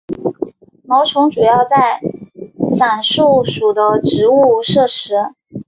[0.87, 2.01] 毛虫主要在
[2.75, 5.13] 伞树属的植物摄食。